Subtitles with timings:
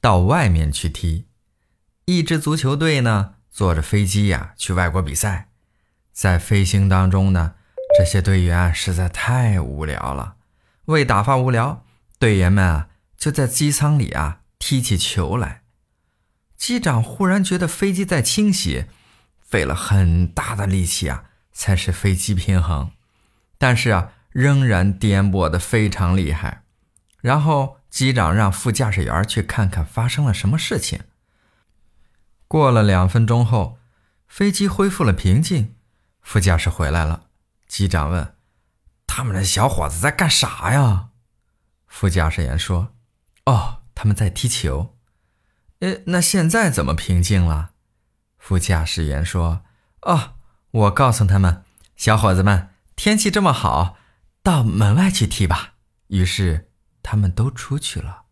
[0.00, 1.26] 到外面去踢。
[2.06, 5.50] 一支足球队呢，坐着飞机呀去外国比赛，
[6.12, 7.54] 在飞行当中呢，
[7.96, 10.36] 这些队员实在太无聊了。
[10.86, 11.84] 为打发无聊，
[12.18, 15.62] 队员们啊就在机舱里啊踢起球来。
[16.56, 18.88] 机长忽然觉得飞机在倾斜，
[19.40, 22.90] 费了很大的力气啊，才使飞机平衡，
[23.56, 26.64] 但是啊，仍然颠簸的非常厉害。
[27.20, 31.00] 然后机长让副驾驶员去看看发生了什么事情。
[32.48, 33.78] 过了两分钟后，
[34.26, 35.74] 飞机恢复了平静，
[36.22, 37.26] 副驾驶回来了。
[37.66, 38.34] 机长问
[39.06, 41.08] ：“他们的小伙子在干啥呀？”
[41.86, 42.94] 副驾驶员说
[43.46, 44.96] ：“哦，他们在踢球。
[45.80, 47.72] ”“呃，那现在怎么平静了？”
[48.38, 49.62] 副驾驶员说
[50.02, 50.34] ：“哦，
[50.70, 51.64] 我告诉他们，
[51.96, 53.96] 小伙子们，天气这么好，
[54.42, 55.74] 到门外去踢吧。”
[56.08, 56.69] 于是
[57.02, 58.22] 他们都出去了。